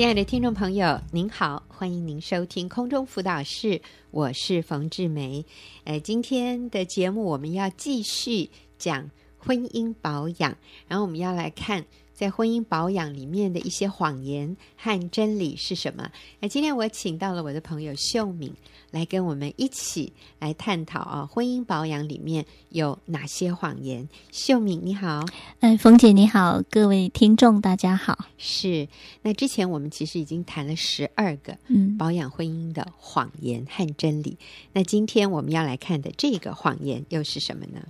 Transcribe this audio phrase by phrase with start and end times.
[0.00, 5.44] 亲爱的听众朋友，您好，欢迎您收听空中辅导室，我是冯志梅。
[5.84, 10.56] 呃，今天的节目我们要继续讲婚姻保养，
[10.88, 11.84] 然后我们要来看。
[12.20, 16.10] 在婚姻保养里面的一些谎言和真理是什么？
[16.40, 18.52] 那今天我请到了我的朋友秀敏
[18.90, 24.06] 来跟我们一起来探讨啊，婚姻保养里面有哪些谎言？
[24.30, 25.24] 秀敏你好，
[25.60, 28.26] 哎，冯姐你好，各位听众大家好。
[28.36, 28.86] 是，
[29.22, 37.80] 那之前我们其实已经谈了十二个嗯保养婚姻的谎言和真理，嗯、那今天我们要来看的这个谎言又是什么呢？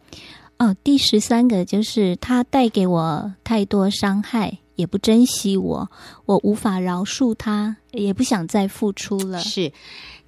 [0.60, 5.90] 哦，第十三个就是他带给我太多伤害，也不珍惜我，
[6.26, 9.40] 我无法饶恕他，也不想再付出了。
[9.40, 9.72] 是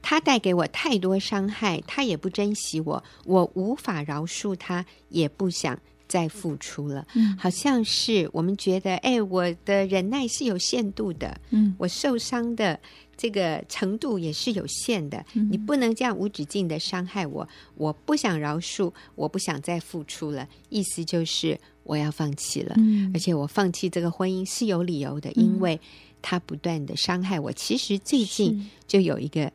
[0.00, 7.06] 他带给我太多伤害，他也不珍惜我，我无法饶恕他，也不想再付出了。
[7.12, 11.38] 嗯，好像是我们觉得，哎，我的忍耐是有限度的。
[11.50, 12.80] 嗯，我受伤的。
[13.16, 17.48] 这个程度也是有限的，嗯、你不能这样无止境的伤害我。
[17.77, 20.48] 我不想饶恕，我不想再付出了。
[20.70, 25.80] 意思就是我要放弃了，嗯、而且我放弃这个婚姻是有理由的，因为
[26.20, 27.50] 他不断的伤害我。
[27.50, 29.52] 嗯、其实最近就有一个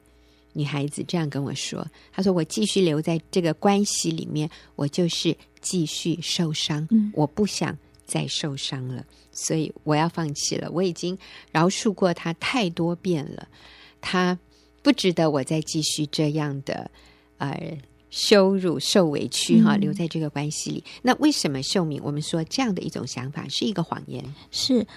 [0.54, 7.78] 女孩子这样跟我说：“她说我继续留在这个关系里面，我就是继续受伤，嗯、我不想
[8.08, 10.68] 再受伤了。”所以我要放弃了。
[10.72, 11.16] 我已经
[11.52, 13.48] 饶恕过他太多遍了，
[14.02, 14.40] 他
[14.82, 16.90] 不值得我再继续这样的
[17.38, 17.78] 呃
[18.10, 20.84] 羞辱、受委屈哈，留在这个关系里。
[20.88, 22.02] 嗯、那为什么秀敏？
[22.04, 24.24] 我们说这样的一种想法是一个谎言？
[24.50, 24.88] 是，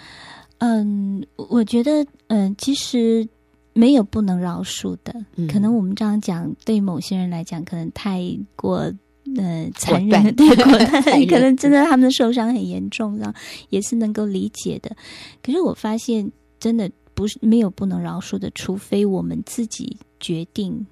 [0.57, 3.29] 嗯，我觉得，嗯，其实
[3.75, 5.15] 没有不能饶恕的。
[5.37, 8.23] 嗯、可能我们这样讲，对某些人来讲，可能太
[8.57, 8.91] 过。
[9.37, 10.65] 呃，残忍的 对 过，
[11.27, 13.35] 可能真的他们的受伤很严重，这样
[13.69, 14.95] 也是能够理解的。
[15.43, 20.87] 可是我发现，真的不是没有不能饶恕的，除非我们自己决定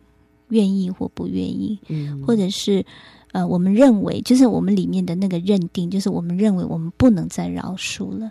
[0.48, 2.84] 愿意或不愿意，嗯，或者是
[3.32, 8.30] 呃，我们认为就是我们里面的那个认定，就是我们认为我们不能再饶恕了。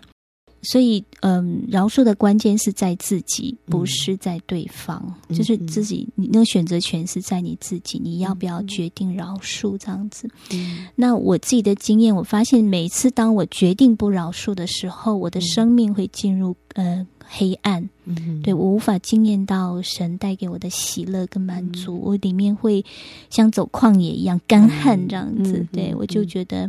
[0.60, 5.00] 所以，嗯，饶恕的关键是在自己，不是在对方。
[5.28, 10.28] 嗯、就是自己，你那个选择权是在你自己，你要不要决定饶恕这样子？
[10.52, 17.88] 嗯、那我自己的经验，我发现每次当我决定不饶恕的时候，我的生命会进入呃黑暗。
[18.04, 22.84] 嗯、对，我无法经验到神带给我的喜乐跟满足，嗯、我里面会
[23.30, 25.58] 像走旷野一样干旱这样子。
[25.58, 26.68] 嗯、对，我就觉得。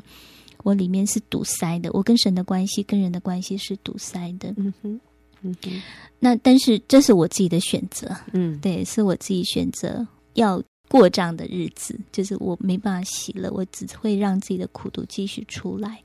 [0.63, 4.53] 我里面是堵塞的，我跟神的关系、跟人的关系是堵塞的。
[4.57, 4.99] 嗯哼，
[5.41, 5.81] 嗯哼。
[6.19, 16.01] 那但是这是我自己的选择，嗯，对，是我自己选择要过这样的日子，就是我没办法喜乐，我只会让自己的苦毒继续出来。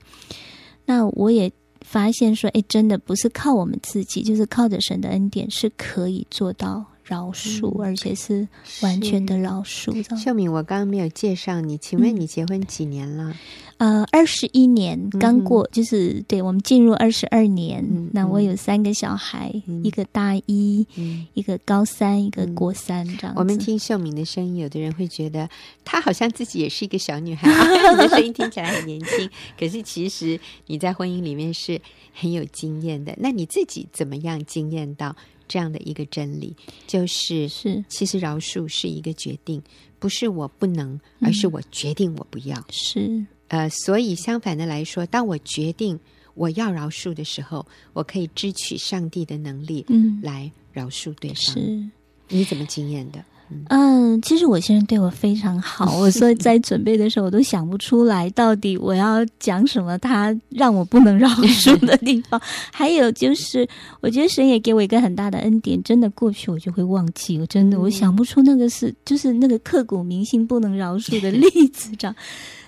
[0.85, 1.51] 那我也
[1.81, 8.47] 发现说，哎，真的不是靠我们自己，就是靠着神的恩典是可以做到饶恕，嗯、而且是
[8.81, 10.17] 完全的饶恕。
[10.17, 13.31] 秀敏，我刚刚没有介绍你，请问你结婚几年了？
[13.31, 13.35] 嗯
[13.77, 17.85] 呃，二十一年刚过，嗯、就是对我们进入二十二年。
[17.85, 23.33] 嗯、那我有三个小孩，嗯、一个大一，嗯、一个高三，一个国三，这样子。
[23.35, 25.49] 我们听秀敏的声音，有的人会觉得
[25.83, 27.49] 她好像自己也是一个小女孩，
[27.91, 29.29] 你的声音听起来很年轻。
[29.59, 31.77] 可是其实你在婚姻里面是
[32.13, 33.13] 很有经验的。
[33.17, 35.13] 那你自己怎么样经验到
[35.47, 36.55] 这样的一个真理？
[36.87, 39.61] 就是是，其实饶恕是一个决定，
[39.99, 42.57] 不是我不能，而是我决定我不要。
[42.57, 43.25] 嗯、是。
[43.47, 45.99] 呃，所以相反的来说，当我决定
[46.33, 51.37] 我要饶恕的时候，我可以支取上帝的能力，嗯，来饶恕对方。
[51.37, 51.89] 是，
[52.27, 53.23] 你怎么经验的？
[53.49, 62.41] 嗯，嗯，其实我先生对我非常好， 我所以在准备的时候，我都想不出来到底我要讲什么，他让我不能饶恕的地方。
[62.71, 63.67] 还有就是，
[64.01, 72.15] 我觉得神也给我一个很大的恩典，真的过去我就会忘记，我真的我想不出那个是，就是那个刻骨铭心不能饶恕的例子，这样。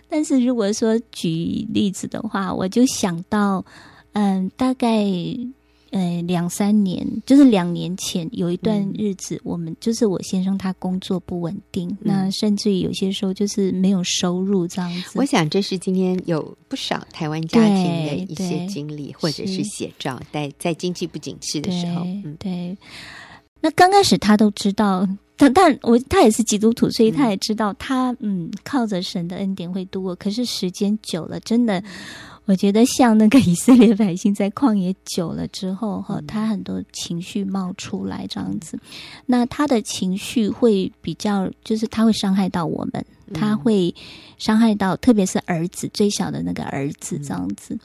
[0.09, 3.65] 但是如果说举例子的话，我就想到，
[4.13, 5.03] 嗯，大概
[5.91, 15.11] 呃两三年，就是两年前有一段日子，嗯、我们就是我先生他工作不稳定，嗯、那甚至于有些时候就是没有收入这样子。
[15.15, 22.03] 我想这是今天有不少台湾家庭的一些经历或者是写照，在在经济不景气的时候，
[22.37, 22.37] 对。
[22.39, 22.77] 对
[23.59, 25.05] 那刚开始他都知道，
[25.35, 30.15] 但但我他也是基督徒，所以他也知道他嗯靠着神的恩典会度过。
[30.15, 31.83] 可是时间久了，真的，
[32.47, 38.79] 我觉得像那个以色列百姓在旷野久了之后哈，他很多情绪冒出来这样子。
[39.25, 43.93] 那他的情绪会比较，就是他会伤害到我们，他会
[44.37, 47.77] 伤害到特别是儿子最小的那个儿子这样子。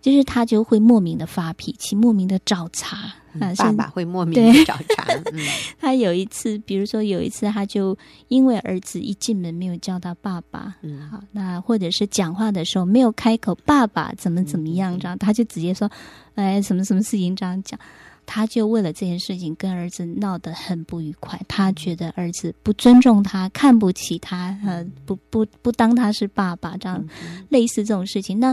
[0.00, 3.12] 就是他就会莫名的发脾气，莫名的找茬。
[3.34, 5.04] 嗯、爸爸会莫名的找茬。
[5.32, 5.40] 嗯、
[5.78, 7.96] 他有一次，比如说有一次，他就
[8.28, 15.88] 因为儿子一进门没有叫他爸爸，嗯，好，那或者是讲话的时候没有开口，爸爸怎么怎么样，这样、嗯、他就直接说，
[16.34, 17.78] 哎，什么什么事情这样讲，
[18.26, 21.40] 他就为了这件事情跟儿子闹得很不愉快。
[21.46, 28.40] 他觉得儿子不尊重他，看不起他，呃，不不不当他是爸爸，这样、嗯、类似这种事情。
[28.40, 28.52] 那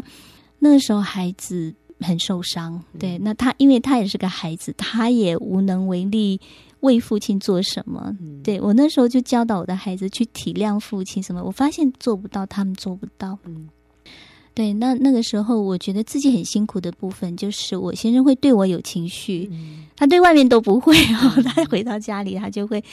[0.60, 1.74] 那个时候孩子。
[2.02, 6.40] 很受伤，对，那他因为他也是个孩子，他也无能为力
[6.82, 8.14] 为父亲做什么。
[8.20, 13.40] 嗯、对，我那时候就教导我的孩子去体谅父亲什么，我发现做不到，他们做不到。
[13.46, 13.70] 嗯，
[14.54, 22.84] 对，那那个时候我觉得自己很辛苦的部分，就是我先生会对我有情绪，嗯、他对外面都不会，然后他回到家里，他就会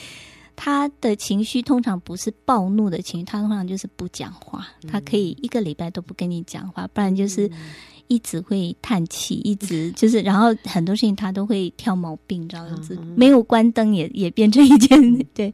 [0.55, 7.49] 他的情绪通常不是暴怒的情绪，他通常就是不讲话，他可以一个礼拜都不跟你讲话，不然就是。
[8.09, 15.51] 一直会叹气，一直 就是，然后很多事情他都会挑毛病，这样子，没有关灯也也变成一件对。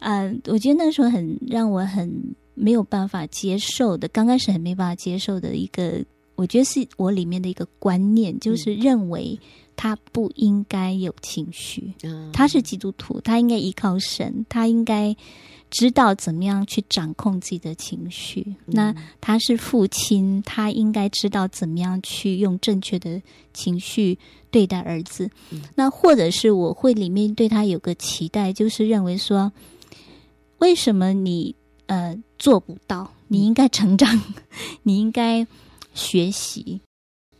[0.00, 6.04] 嗯、 呃，我觉得那时候很让我很没有办法接受的，刚开始很没办法接受的一个，
[6.42, 9.38] 我觉得是我里面的一个观念，就是认为
[9.76, 11.94] 他不应该有情绪。
[12.32, 15.16] 他是基督徒，他应该依靠神，他应该。
[15.74, 18.56] 知道怎么样去掌控自己的情绪。
[18.66, 23.22] 那他是父亲，他应该知道怎么样去用正确的
[23.54, 24.18] 情绪
[24.50, 25.30] 对待儿子。
[25.74, 29.50] 那或者是我会里面对他有个期待，就是认为说，
[30.58, 31.54] 为什么你
[31.86, 33.10] 呃做不到？
[33.28, 34.20] 你应该成长，
[34.84, 35.46] 你应该
[35.94, 36.80] 学习。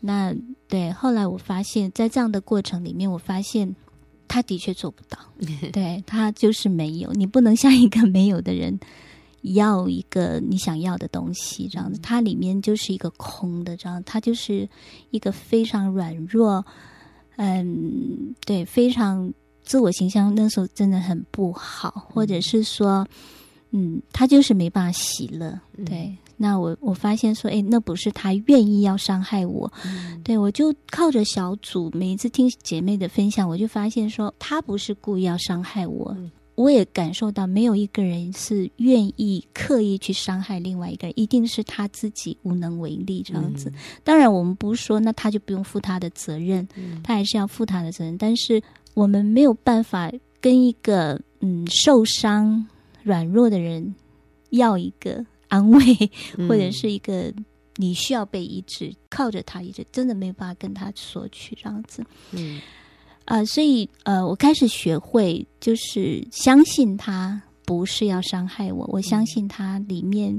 [0.00, 0.34] 那
[0.68, 3.74] 对，后来我发现，在这样的过程里面，我发现。
[4.28, 5.18] 他的确做不到，
[5.74, 7.12] 对，他就是没有。
[7.12, 8.80] 你不能像一个没有的人
[9.42, 14.66] 要一个你想要的东西，这样子，它里面就是一个空的，这样，他就是
[15.10, 16.64] 一个非常软弱，
[17.36, 19.30] 嗯，对，非常
[19.62, 23.08] 自我形象那时候真的很不好，或者是说，嗯，
[24.12, 26.14] 他就是没办法喜乐，对。
[26.36, 43.70] 那我我发现说，哎，那不是他愿意要伤害我，嗯、对，我就靠着小组，每一次听姐妹的分享，我就发现说，他不是故意要伤害我，嗯、我也感受到没有一个人是愿意刻意去伤害另外一个人，一定是他自己无能为力这样子。
[43.70, 48.60] 嗯、当然，我们不是说那他就不用负他的责任，嗯、他还是要负他的责任，但是
[48.94, 50.10] 我们没有办法
[50.40, 52.66] 跟一个嗯受伤
[53.02, 53.94] 软弱的人
[54.50, 55.24] 要一个。
[55.52, 56.10] 安慰，
[56.48, 57.30] 或者是一个
[57.76, 62.02] 你需要被医治，嗯、靠着他医治，真的没有办法跟他索取这样子。
[62.30, 62.58] 嗯，
[63.26, 70.34] 啊、呃，所以呃，我开始学会就是相信他不是要伤害我，我相信他里面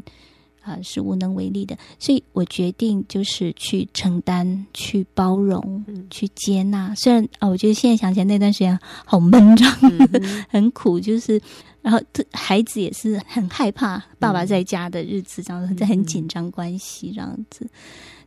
[0.61, 6.95] 啊、呃、是无能为力的，所以我决定就是去承担、去包容、嗯、去接纳。
[6.95, 11.39] 虽然啊、呃，我觉得现在想起来那段时间好闷这样，嗯、 很苦，就是。
[11.83, 17.69] 然后这，孩子也是很害怕爸爸在家的日子，这样子在很紧张关系这样子。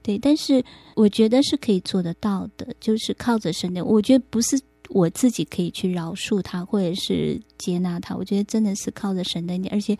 [0.02, 0.62] 对，但是
[0.94, 3.82] 我觉得是可以做得到的，就是靠着神的。
[3.82, 4.60] 我觉得不是
[4.90, 8.14] 我自己可以去饶恕他，或者是接纳他。
[8.14, 9.96] 我觉得真的是靠着神的，而且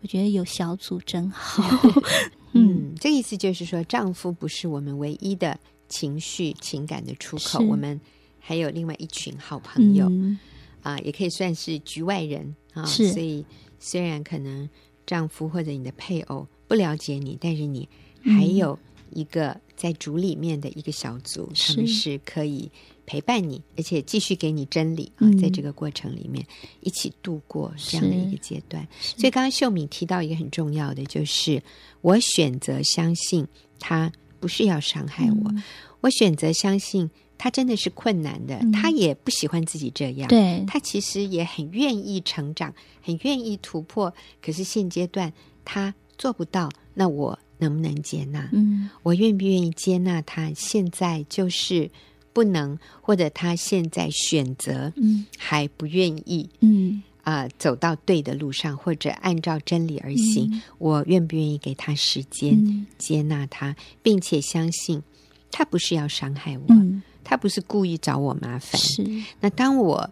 [0.00, 1.64] 我觉得有小组真好。
[2.54, 5.58] 嗯，这意思就是说，丈夫不是我们唯一的
[5.88, 8.00] 情绪情感的出口，我们
[8.38, 10.06] 还有另外一群好朋友。
[10.08, 10.38] 嗯
[10.82, 12.84] 啊，也可以算是局外人啊。
[12.84, 13.44] 是，所以
[13.78, 14.68] 虽然可能
[15.06, 17.88] 丈夫或者你的配偶不了解你，但是你
[18.22, 18.78] 还有
[19.10, 22.70] 一个在主里面的一个小组，嗯、他们是可以
[23.06, 25.28] 陪伴你，而且继续给你真理啊。
[25.40, 26.46] 在这个过程里面，
[26.80, 28.86] 一起度过这样的一个阶段。
[29.00, 31.62] 所以刚刚秀敏提到一个很重要的，就是
[32.00, 33.46] 我选择相信
[33.78, 35.62] 他不是要伤害我，嗯、
[36.00, 37.10] 我选择相信。
[37.42, 40.28] 他真的是困难的，他也不喜欢自己这样。
[40.28, 42.72] 对、嗯，他其实也很愿意成长，
[43.02, 44.14] 很愿意突破。
[44.40, 45.32] 可是现阶段
[45.64, 48.48] 他做不到，那我能不能接纳？
[48.52, 50.52] 嗯，我愿不愿意接纳他？
[50.54, 51.90] 现在就是
[52.32, 60.48] 不能，或者他现在选择，嗯，还不愿意，嗯啊、呃，走到对的路上，或者按照真理而行。
[60.52, 65.02] 嗯、我愿不愿意给他时间，嗯、接纳他，并且相信
[65.50, 66.66] 他不是要伤害我。
[66.68, 66.91] 嗯
[67.24, 68.80] 他不是故意找我麻烦。
[68.80, 69.04] 是。
[69.40, 70.10] 那当我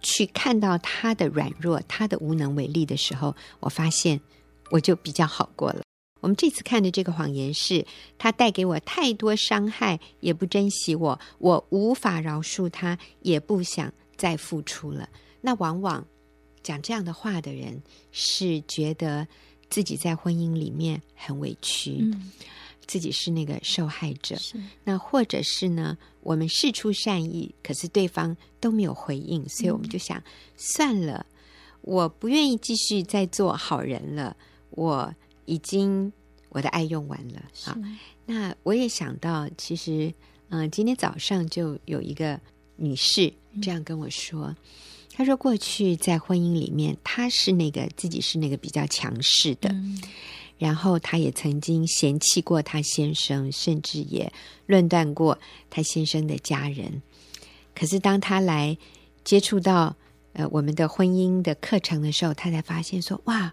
[0.00, 4.20] 去看到他的软弱、他的无能为力的时候，我发现
[4.70, 5.82] 我就比较好过了。
[6.20, 7.86] 我们这次看的这个谎言是，
[8.16, 15.08] 他带给我太多伤害，也不珍惜我，我无法饶恕他，也不想再付出了。
[15.42, 16.06] 那往往
[16.62, 19.28] 讲这样的话的人，是觉得
[19.68, 21.98] 自己在婚姻里面很委屈。
[22.00, 22.32] 嗯
[22.86, 24.36] 自己是那个受害者。
[24.84, 30.24] 那或者是呢，我们事出善意，可是对方都没有回应，所以我们就想、嗯、
[30.56, 31.26] 算了，
[31.82, 34.36] 我不愿意继续再做好人了，
[34.70, 35.14] 我
[35.44, 36.12] 已经
[36.48, 37.42] 我的爱用完了。
[37.64, 37.76] 啊，
[38.26, 40.12] 那我也想到，其实
[40.48, 42.40] 嗯、呃，今天早上就有一个
[42.76, 44.46] 女士这样跟我说。
[44.46, 44.56] 嗯
[45.16, 50.02] 他说：“过去在婚姻里面，他是那个自己是那个比较强势的，嗯、
[50.58, 54.32] 然后她也曾经嫌弃过她先生，甚至也
[54.66, 55.38] 论断过
[55.70, 57.02] 她先生的家人。
[57.74, 58.76] 可是当她来
[59.24, 59.96] 接触到
[60.32, 63.52] 呃我们的婚姻的课程的时候，她才发现说：哇，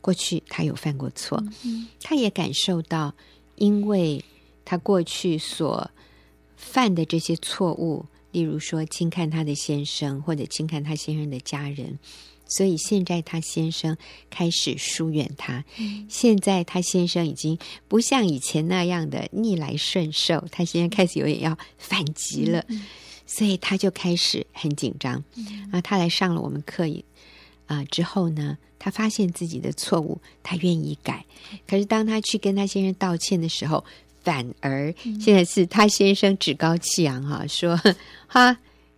[0.00, 3.14] 过去她有犯过错，嗯、他也感受到，
[3.56, 4.24] 因为
[4.64, 5.90] 她过去所
[6.56, 11.98] 犯的这些错误。”例如说，轻看她的先生，或者轻看她先生的家人，
[12.46, 13.96] 所以现在他先生
[14.30, 15.64] 开始疏远他。
[15.78, 22.86] 嗯、现在他先生已经不像以前那样的逆来顺受，他现在开始有点要反击了，嗯、
[23.26, 25.22] 所以他就开始很紧张。
[25.36, 26.84] 嗯、啊，他来上了我们课
[27.66, 31.24] 啊之后呢，他发现自己的错误，他愿意改。
[31.66, 33.84] 可是当他去跟他先生道歉的时候，
[34.22, 37.76] 反而现在是他先生趾高气扬 哈，说
[38.26, 38.56] 哈，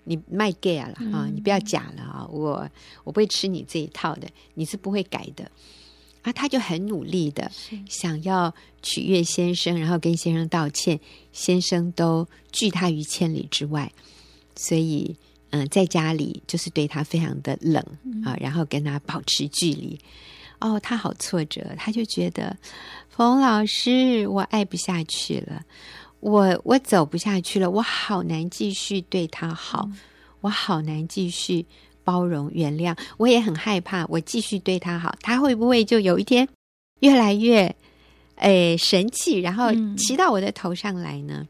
[0.09, 2.69] 你卖 gay 了啊，你不要假了啊，我
[3.05, 5.51] 我不会吃你这一套的，你是不会改的
[6.23, 6.33] 啊。
[6.33, 7.51] 他就很努力的
[7.89, 10.99] 想要取悦先生，然后跟先生道歉，
[11.33, 13.93] 先生都拒他于千里之外，
[14.57, 15.15] 所以
[15.51, 17.85] 嗯，在家里就是对他非常的冷
[18.25, 20.01] 啊，然后跟他保持距离。
[20.61, 22.57] 哦，他好挫折，他就觉得。
[23.11, 25.65] 冯老师，我爱不下去了，
[26.21, 29.99] 我我走不下去了，我好难继续对他好，嗯、
[30.41, 31.65] 我好难继续
[32.05, 36.49] 包容原谅，我也很害怕，我继续对他好，他会不会就有一天
[37.01, 37.75] 越来越
[38.37, 41.47] 诶神气，然后骑到我的头上来呢？
[41.47, 41.49] 嗯、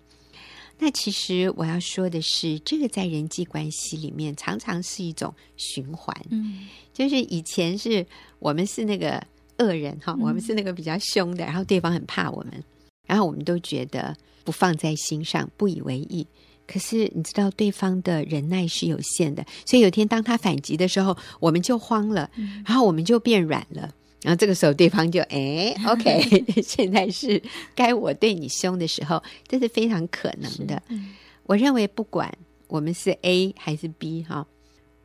[0.79, 8.07] 那其实我要说的是，这个在人际关系里面常常是一种循环，嗯，就是以前是
[8.39, 9.23] 我们是那个。
[9.61, 12.65] 恶人哈，我们是那个比较凶的，然后对方很怕我们，
[13.09, 16.25] 然后我们都觉得不放在心上，不以为意。
[16.69, 22.31] 可是你知道，对方的忍耐是有限的，所以有天当他反击的时候，我们就慌了，
[22.65, 23.93] 然后我们就变软了。
[24.23, 27.43] 然后这个时候，对方就哎，OK， 现在是
[27.75, 30.81] 该我对你凶的时候，这是非常可能的。
[31.45, 32.33] 我认为，不管
[32.67, 34.47] 我们是 A 还是 B 哈。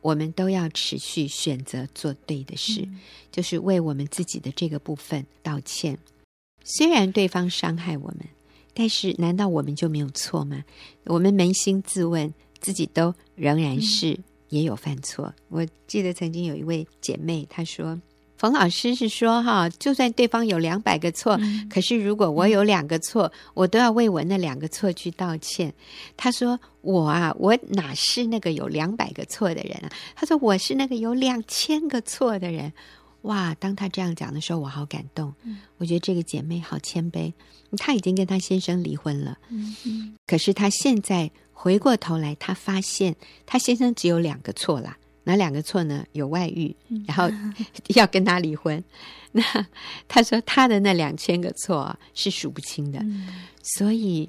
[0.02, 3.00] 我们都要持续选择做对的事，嗯、
[3.32, 5.96] 就是为我们自己的这个部分道歉。
[6.64, 8.20] 虽然对方伤害我们，
[8.72, 10.64] 但是难道我们就没有错吗？
[11.04, 14.18] 我们扪心自问，自己都仍然是
[14.48, 15.26] 也有犯错。
[15.26, 18.00] 嗯、我记得曾经有一位姐妹，她说。
[18.36, 25.72] 冯老师是说哈，就算对方有两百个错，嗯、可是如果我有两个错，嗯、我都要为我那两个错去道歉。
[26.16, 29.88] 她说我啊，我哪是那个有两百个错的人啊？
[30.16, 32.72] 她说我是那个有两千个错的人。
[33.24, 33.54] 哇！
[33.56, 35.34] 当他这样讲的时候，我好感动。
[35.42, 37.30] 嗯、我觉得这个姐妹好谦卑。
[37.76, 43.14] 她已经跟她先生离婚了，嗯嗯、可是她现在回过头来，她发现
[43.44, 44.96] 她先生只有两个错啦。
[45.26, 46.04] 哪两个错呢？
[46.12, 46.76] 有外遇，
[47.06, 47.30] 然后
[47.96, 48.84] 要跟他离婚。
[49.32, 49.42] 那
[50.06, 53.26] 他说他的那两千个错是数不清的，嗯、
[53.62, 54.28] 所以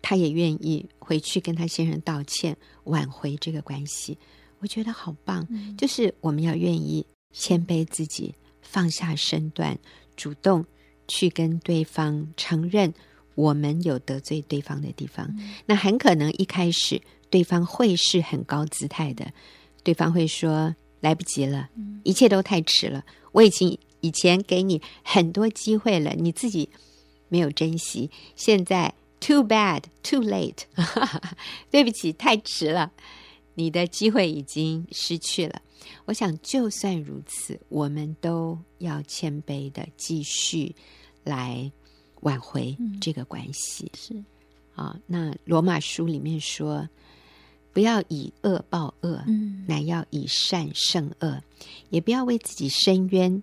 [0.00, 4.16] 他也愿意回去跟他先生道歉，挽回这个关系。
[4.60, 9.78] 我觉得好棒，嗯、就是我们要愿意谦卑自己，放下身段，
[10.16, 10.64] 主动
[11.06, 12.92] 去跟对方承认
[13.34, 15.26] 我们有得罪对方的地方。
[15.38, 19.32] 嗯、那很可能一开始对方会是很高姿态的。
[19.84, 21.70] 对方会说：“来不及了，
[22.02, 23.04] 一切都太迟了。
[23.32, 26.68] 我已经以前给你很多机会了，你自己
[27.28, 28.10] 没有珍惜。
[28.36, 30.64] 现在 too bad, too late，
[31.70, 32.92] 对不起，太迟了，
[33.54, 35.62] 你的机会已经失去了。
[36.04, 40.74] 我想，就算如此，我们都要谦卑的继续
[41.24, 41.70] 来
[42.22, 43.90] 挽回这个关系。
[43.92, 44.24] 嗯、是
[44.74, 46.88] 啊，那罗马书里面说。”
[47.70, 51.40] 不要以恶报恶，嗯乃要以善胜恶；
[51.90, 53.40] 也不要为自己伸冤，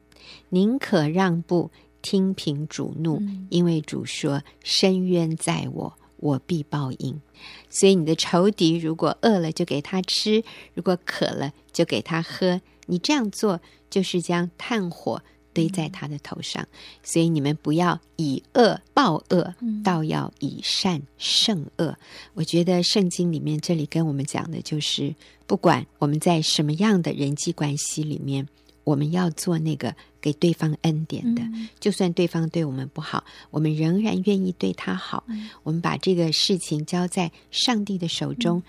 [0.49, 7.21] 宁可让步，听凭主怒，因为主说：“伸冤在我，我必报应。”
[7.69, 12.61] 所以，你的仇敌如果饿了，就给他吃；如果渴了，就给他喝。
[12.87, 15.21] 你这样做，就是将炭火。
[15.55, 16.67] 堆在他的头上，
[17.01, 19.55] 所以你们不要以恶报恶，
[19.85, 21.95] 倒要以善胜恶。
[22.33, 25.15] 我觉得圣经里面这里跟我们讲的就是，
[25.47, 28.45] 不管我们在什么样的人际关系里面，
[28.85, 35.25] 我们要做那个给对方恩典的，嗯、就算对方对我们不好，我们仍然愿意对他好。
[35.27, 38.61] 嗯、我们把这个事情交在上帝的手中，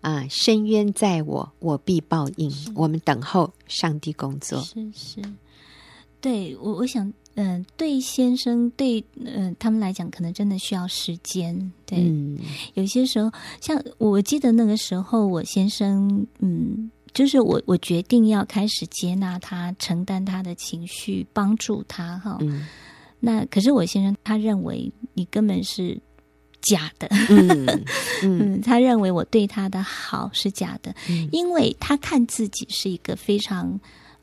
[0.00, 2.50] 啊、嗯呃，伸冤在我，我必报应。
[2.74, 4.60] 我们等候上帝工作。
[4.62, 5.22] 是是，
[6.22, 11.70] 对我我想，嗯、呃，对先生对嗯、呃、他们来讲，可能真的需要时间。
[11.84, 12.38] 对，嗯、
[12.74, 16.90] 有些时候，像我记得那个时候，我先生嗯。
[17.12, 22.38] 就是我，我决定要开始接纳他，承担他的情绪，帮助他哈。
[22.40, 22.66] 嗯，
[23.18, 26.00] 那可是我先生他认为你根本是
[26.62, 27.84] 假的， 嗯，
[28.22, 33.68] 嗯，他认为我对他的好是假的，嗯，因为他看自己是一个非常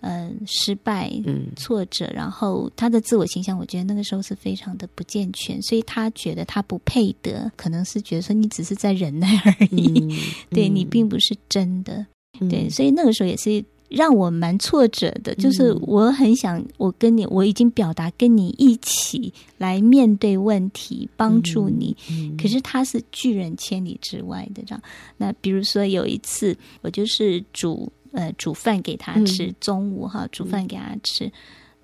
[0.01, 10.11] 嗯、呃、失败、嗯挫折，然后他的自我形象，我觉得那个时候是非常的不健全，所以他觉得他不配得，可能是觉得说你只是在忍耐而已，嗯、
[10.51, 12.05] 对你并不是真的。
[12.49, 21.95] 对，嗯、所以那个时候也是让我蛮挫折的，就是我很想，我跟你，我已经表达跟你一起来面对问题，帮助你。
[22.11, 24.83] 嗯嗯、可是他是拒人千里之外的，这样。
[25.15, 31.31] 那比如说有一次，我就是煮呃煮饭给他吃，嗯、中午哈煮饭给他吃。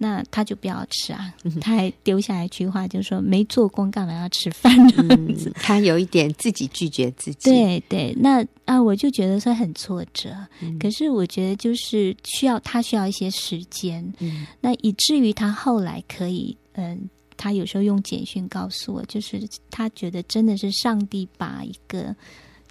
[0.03, 5.53] 那他就不要吃啊，嗯、他还丢下一句话，就是说没做工干嘛要吃饭这样子、嗯。
[5.55, 7.49] 他有一点自己拒绝自己。
[7.49, 10.35] 对对，那啊，我就觉得说很挫折。
[10.61, 14.03] 嗯、可是我觉得就是需要他需要一些时间。
[14.19, 19.41] 嗯、那以至于他后来可以，嗯，他有时候用简讯告诉我，就是
[19.71, 22.13] 他觉得真的是上帝把一个。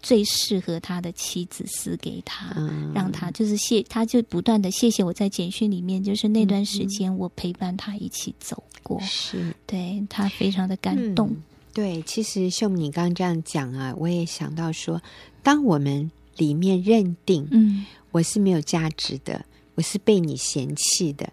[0.03, 9.55] 最适合他的妻子撕给他，嗯、让他就是谢，他就不断的谢谢我在简讯里面，就是那段时间我陪伴他一起走过，是。
[9.65, 11.29] 对他非常的感动。
[11.29, 11.43] 嗯、
[11.73, 15.01] 对，其实秀敏你刚刚这样讲啊，我也想到说，
[15.41, 19.45] 当我们里面认定，嗯，我是没有价值的，
[19.77, 21.33] 我是被你嫌弃的，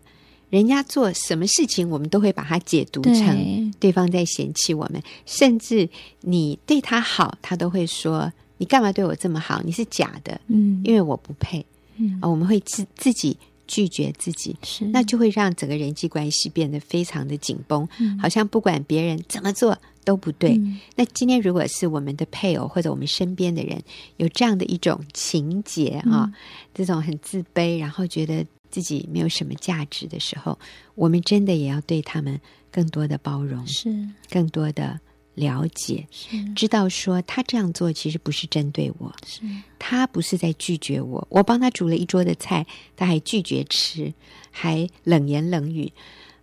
[0.52, 5.90] 人家做什么事情，我们都会把它解读成对方在嫌弃我们，甚至
[6.22, 8.32] 你对他好，他都会说。
[8.60, 9.62] 你干嘛对我这么好？
[9.64, 11.66] 你是假的，嗯，因为我不配，
[11.98, 13.36] 嗯，啊，我们会自自己
[13.66, 20.58] 拒绝自己，是，那就会让整个人际关系变得非常的紧绷，嗯，好像不管别人怎么做都不对。
[20.58, 23.82] 嗯，那今天如果是我们的配偶或者我们身边的人
[24.18, 26.34] 有这样的一种情节啊，嗯，
[26.74, 30.60] 这种很自卑，然后觉得自己没有什么价值的时候，
[30.96, 32.38] 我们真的也要对他们
[32.70, 33.90] 更多的包容，是。
[34.30, 35.00] 更多的。
[35.40, 36.06] 了解，
[36.54, 39.42] 知道说他这样做其实不是针对我，是
[39.80, 41.26] 他不是在拒绝我。
[41.30, 44.14] 我帮他煮了一桌的菜，他还拒绝吃，
[44.52, 45.92] 还冷言冷语。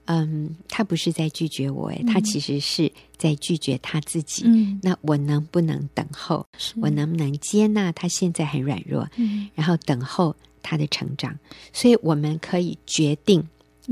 [0.06, 4.44] 嗯，他不是在拒绝我，哎、嗯，他其实是在拒绝他自己。
[4.46, 6.46] 嗯，那我能不能等候？
[6.80, 9.06] 我能不能接纳他现在很软弱？
[9.16, 11.36] 嗯，然后等候他的成长。
[11.72, 13.46] 所以我们可以决定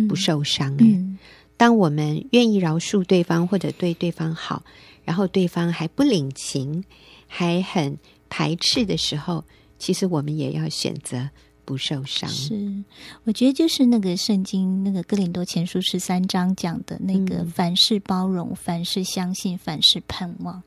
[0.09, 0.73] 不受伤。
[0.75, 1.19] 哎、嗯，
[1.57, 4.63] 当我们愿意饶恕对方或者对对方好。
[5.05, 6.83] 然后对方还不领情，
[7.27, 9.45] 还很排斥的时候，
[9.79, 11.29] 其实我们也要选择
[11.65, 12.29] 不受伤。
[12.29, 12.85] 是，
[13.25, 20.63] 我觉得就是那个圣经那个哥林多前书十三章讲的那个凡事包容，凡事相信，凡事盼望。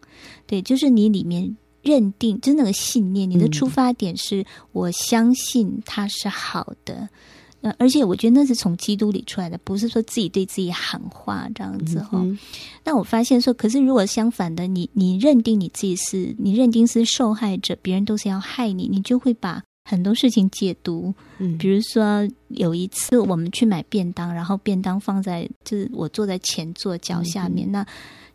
[0.45, 7.09] 对，就是你里面认定，就是那个信念，你的出发点是我相信它是好的。
[7.61, 12.23] 呃，而且我觉得那是从基督里出来的，不是说自己对自己喊话这样子哈。
[12.83, 21.13] 那、我发现说，可是如果相反的，你你认定你自己是，你认定是受害者，别人都是要害你，你就会把很多事情解读。
[21.37, 27.87] 嗯，比如说有一次我们去买便当，然后便当放在就是我坐在前座脚下面，嗯、那。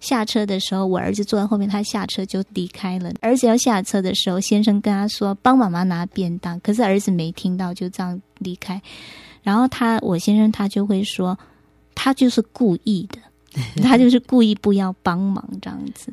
[0.02, 3.12] 下车的时候，我儿子坐在后面，他下车就离开了。
[3.20, 8.82] 儿子要下车的时候，先生跟他说：“帮妈妈拿便当。”可是儿子没听到，就这样离开。
[9.44, 11.38] 然后他，我先生他就会说
[11.94, 13.18] ：“他就是故意的，
[13.80, 16.12] 他就是故意不要帮忙这样子。”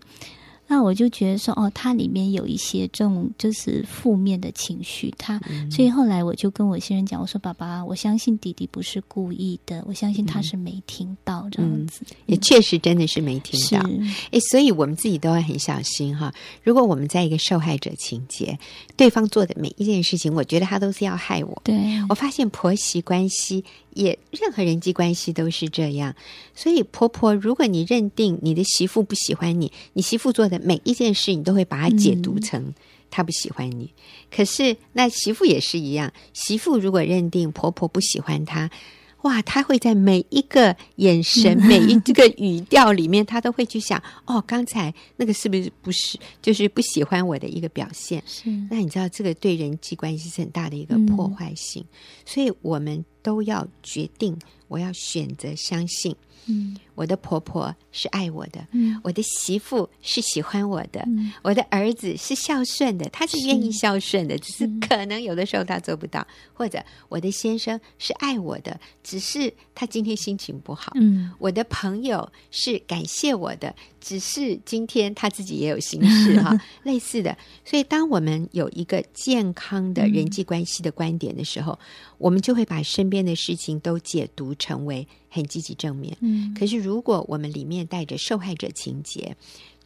[0.71, 13.81] 那我就觉得说，哦，他里面有一些这种就是负面的情绪，他，嗯、所以后来我就跟我先生讲，我说：“爸爸，我相信弟弟不是故意的，我相信他是没听到这样子，嗯、也确实真的是没听到。
[13.81, 16.31] 是诶，所以我们自己都要很小心哈。
[16.63, 18.57] 如果我们在一个受害者情节，
[18.95, 21.59] 对方做的每一件事情，我觉得他都是要害我。
[21.65, 21.75] 对，
[22.09, 23.65] 我发现婆媳关系。
[23.95, 26.15] 也任何人际关系都是这样，
[26.55, 32.73] 所以婆婆，如果你认定你的媳妇不喜欢你，你媳妇做的每一件事，你都会把它解读成
[33.09, 33.85] 他不喜欢你。
[33.85, 33.93] 嗯、
[34.29, 38.69] 可是那媳妇也是一样，媳妇如果认定婆婆不喜欢她。
[39.23, 48.23] 哇，她会在每一个眼神、 每一这个语调里面，她都会去想：哦，刚才那个是不是不是就是不喜欢我的一个表现？
[48.25, 48.49] 是。
[48.69, 51.83] 那你知道，这个对人际关系是很大的一个破坏性。
[51.83, 56.15] 嗯、所以，我们都要决定，我要选择相信。
[56.47, 77.37] 嗯，我的婆婆是爱我的，嗯，我的媳妇是喜欢我的，嗯，我的儿子是孝顺的，他是愿意孝顺的，是只是可能有的时候他做不到，或者我的先生是爱我的，只是他今天心情不好，嗯，我的朋友是感谢我的，只是今天他自己也有心事哈， 类似的。
[77.63, 86.17] 所以，当我们有一个健康的人际关系的观点的时候，嗯，我们就会把身边的事情都解读成为很积极正面。
[86.19, 89.35] 嗯，可是如果我们里面带着受害者情节，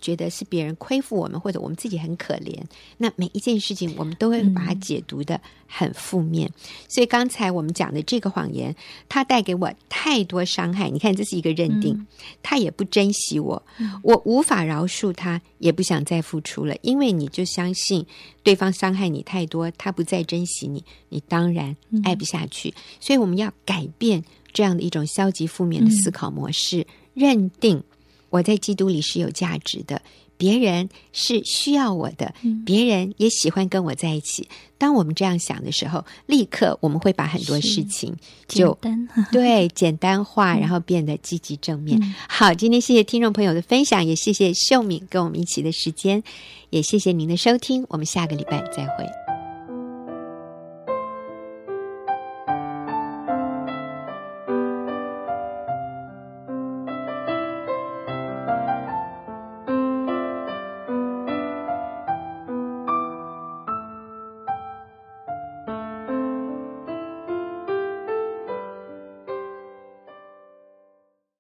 [0.02, 2.62] 觉得是别人亏负我们，或者我们自己很可怜，
[2.98, 6.46] 那每一件事情我们都会把它解读的很负面。
[6.50, 6.54] 嗯、
[6.90, 8.76] 所以刚才我们讲的这个谎言，
[9.08, 10.90] 它带给我太多伤害。
[10.90, 12.08] 你看，这是一个认定，嗯、
[12.42, 18.06] 他也不珍惜我，嗯、我无法饶恕他，也不想再付出了，因为你就相信
[18.44, 22.72] 对方伤害你太多，他不再珍惜你，你当然爱不下去。
[22.72, 24.22] 嗯、所以我们要改变
[24.54, 26.86] 这样的一种消极负面的思考模式，嗯、
[27.16, 27.84] 认定。
[28.30, 30.02] 我在基督里是有价值的，
[30.38, 34.48] 别人是需要我的，嗯、别人也喜欢跟我在一起。
[34.80, 38.12] 当我们这样想的时候，立刻我们会把很多事情
[38.48, 42.00] 就简单对简单化，然后变得积极正面。
[42.02, 46.24] 嗯、好，今天谢谢听众朋友的分享，也谢谢秀敏跟我们一起的时间，
[46.72, 49.23] 也谢谢您的收听，我们下个礼拜再会。